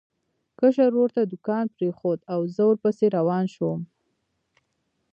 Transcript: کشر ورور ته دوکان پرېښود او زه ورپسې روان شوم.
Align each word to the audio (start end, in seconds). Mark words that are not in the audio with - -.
کشر 0.59 0.89
ورور 0.93 1.09
ته 1.15 1.21
دوکان 1.31 1.65
پرېښود 1.75 2.19
او 2.33 2.39
زه 2.55 2.61
ورپسې 2.67 3.05
روان 3.17 3.45
شوم. 3.53 3.79